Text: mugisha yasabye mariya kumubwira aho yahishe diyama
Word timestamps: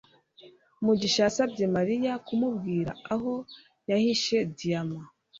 mugisha 0.85 1.19
yasabye 1.25 1.63
mariya 1.75 2.13
kumubwira 2.25 2.91
aho 3.13 3.33
yahishe 3.89 4.37
diyama 4.57 5.01